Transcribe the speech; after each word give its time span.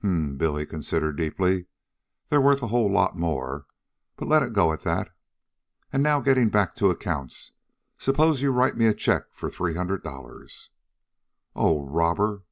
"Hum." 0.00 0.38
Billy 0.38 0.64
considered 0.64 1.18
deeply. 1.18 1.66
"They're 2.30 2.40
worth 2.40 2.62
a 2.62 2.68
whole 2.68 2.90
lot 2.90 3.14
more, 3.14 3.66
but 4.16 4.26
let 4.26 4.42
it 4.42 4.54
go 4.54 4.72
at 4.72 4.80
that. 4.84 5.10
An' 5.92 6.00
now, 6.00 6.22
gettin' 6.22 6.48
back 6.48 6.74
to 6.76 6.88
accounts, 6.88 7.52
suppose 7.98 8.40
you 8.40 8.52
write 8.52 8.78
me 8.78 8.86
a 8.86 8.94
check 8.94 9.24
for 9.34 9.50
three 9.50 9.74
hundred 9.74 10.02
dollars." 10.02 10.70
"Oh! 11.54 11.84
Robber!" 11.86 12.44